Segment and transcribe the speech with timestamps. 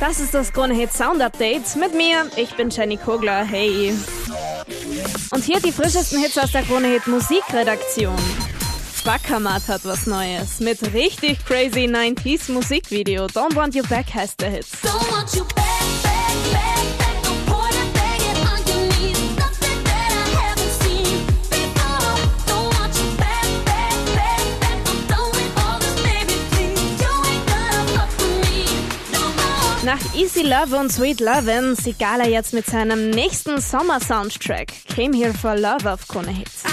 [0.00, 2.26] Das ist das Krone Hit Sound Update mit mir.
[2.36, 3.44] Ich bin Jenny Kogler.
[3.44, 3.94] Hey.
[5.30, 8.16] Und hier die frischesten Hits aus der Krone Hit Musikredaktion.
[9.04, 13.26] Backermat hat was Neues mit richtig crazy 90s Musikvideo.
[13.26, 14.66] Don't Want You Back heißt der Hit.
[14.82, 15.64] Don't want you back,
[16.02, 16.99] back, back,
[29.82, 34.68] Nach Easy Love und Sweet Lovin' Sigala jetzt mit seinem nächsten Sommer-Soundtrack.
[34.94, 36.64] Came Here for Love auf Krone Hits.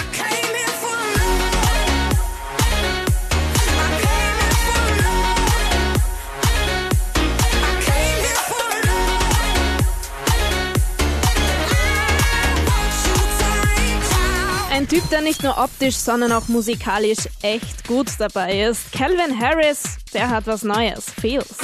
[14.69, 18.91] Ein Typ, der nicht nur optisch, sondern auch musikalisch echt gut dabei ist.
[18.91, 21.05] Calvin Harris, der hat was Neues.
[21.21, 21.55] Feels.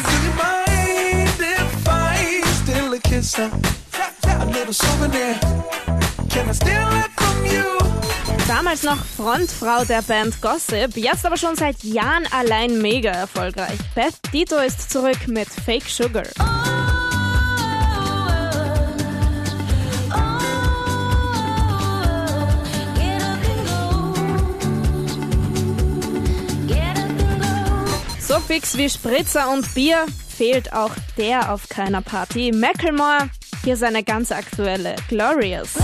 [3.23, 3.49] Steal
[4.25, 5.39] a little souvenir.
[6.29, 7.63] Can I steal it from you?
[8.47, 13.79] Damals noch Frontfrau der Band Gossip, jetzt aber schon seit Jahren allein mega erfolgreich.
[13.95, 16.23] Beth Dito ist zurück mit Fake Sugar.
[28.19, 32.51] So fix wie Spritzer und Bier fehlt auch der auf keiner Party.
[32.51, 33.29] Macklemore,
[33.63, 35.75] hier seine ganz aktuelle Glorious.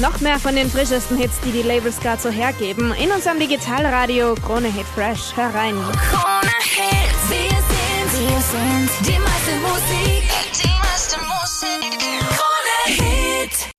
[0.00, 4.34] Noch mehr von den frischesten Hits, die die Labels gerade so hergeben, in unserem Digitalradio
[4.34, 5.36] Krone Hit Fresh.
[5.36, 5.76] Hör rein.
[6.10, 6.50] Krone